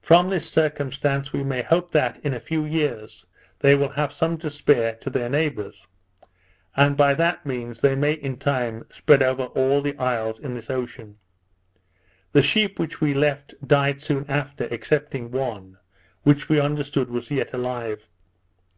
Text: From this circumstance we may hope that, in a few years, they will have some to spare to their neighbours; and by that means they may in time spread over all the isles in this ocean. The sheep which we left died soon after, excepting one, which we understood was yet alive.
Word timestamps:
From 0.00 0.30
this 0.30 0.48
circumstance 0.48 1.34
we 1.34 1.44
may 1.44 1.60
hope 1.60 1.90
that, 1.90 2.18
in 2.24 2.32
a 2.32 2.40
few 2.40 2.64
years, 2.64 3.26
they 3.58 3.74
will 3.74 3.90
have 3.90 4.14
some 4.14 4.38
to 4.38 4.48
spare 4.48 4.94
to 4.94 5.10
their 5.10 5.28
neighbours; 5.28 5.86
and 6.74 6.96
by 6.96 7.12
that 7.12 7.44
means 7.44 7.82
they 7.82 7.94
may 7.94 8.14
in 8.14 8.38
time 8.38 8.86
spread 8.90 9.22
over 9.22 9.42
all 9.42 9.82
the 9.82 9.94
isles 9.98 10.38
in 10.40 10.54
this 10.54 10.70
ocean. 10.70 11.18
The 12.32 12.40
sheep 12.40 12.78
which 12.78 13.02
we 13.02 13.12
left 13.12 13.56
died 13.68 14.00
soon 14.00 14.24
after, 14.26 14.68
excepting 14.72 15.30
one, 15.30 15.76
which 16.22 16.48
we 16.48 16.58
understood 16.58 17.10
was 17.10 17.30
yet 17.30 17.52
alive. 17.52 18.08